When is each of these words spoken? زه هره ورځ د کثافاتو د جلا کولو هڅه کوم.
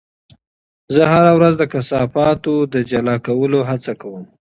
زه 0.95 1.03
هره 1.13 1.31
ورځ 1.37 1.53
د 1.57 1.63
کثافاتو 1.73 2.53
د 2.73 2.75
جلا 2.89 3.15
کولو 3.27 3.59
هڅه 3.69 3.93
کوم. 4.01 4.23